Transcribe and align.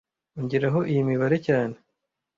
Ongeraho 0.39 0.79
iyi 0.91 1.01
mibare 1.09 1.37
cyane 1.47 1.75